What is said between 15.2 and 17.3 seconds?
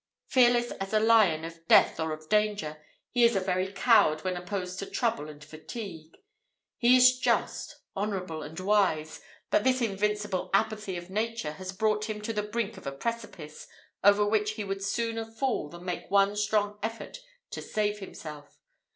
fall than make one strong effort